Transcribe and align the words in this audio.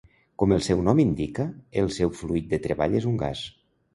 Com 0.43 0.53
el 0.53 0.63
seu 0.67 0.79
nom 0.87 1.01
indica, 1.03 1.45
el 1.83 1.91
seu 1.97 2.13
fluid 2.21 2.49
de 2.55 2.61
treball 2.65 2.99
és 3.03 3.07
un 3.13 3.21
gas. 3.25 3.45